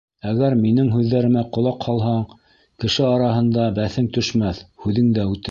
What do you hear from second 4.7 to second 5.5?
һүҙең дә үтер.